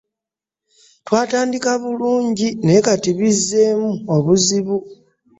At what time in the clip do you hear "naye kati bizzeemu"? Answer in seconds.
2.63-3.91